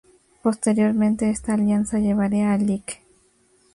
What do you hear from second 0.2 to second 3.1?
Posteriormente esta alianza llevaría al Lic.